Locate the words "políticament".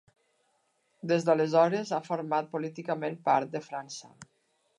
2.57-3.21